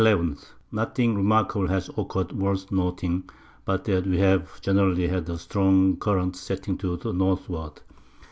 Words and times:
_Nothing 0.71 1.13
remarkable 1.13 1.67
has 1.67 1.87
occurr'd 1.95 2.31
worth 2.31 2.71
noting, 2.71 3.29
but 3.65 3.83
that 3.85 4.07
we 4.07 4.17
have 4.17 4.59
generally 4.59 5.05
had 5.07 5.29
a 5.29 5.37
strong 5.37 5.95
Current 5.97 6.35
setting 6.35 6.75
to 6.79 6.97
the 6.97 7.13
Northward. 7.13 7.81